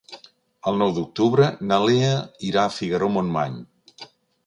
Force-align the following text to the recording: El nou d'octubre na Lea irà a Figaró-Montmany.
El 0.71 0.79
nou 0.83 0.93
d'octubre 0.95 1.51
na 1.73 1.79
Lea 1.89 2.17
irà 2.51 2.65
a 2.67 2.75
Figaró-Montmany. 2.81 3.65